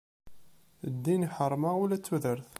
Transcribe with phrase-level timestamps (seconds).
[0.93, 2.47] Ddin iḥeṛṛem-aɣ ula d tudert.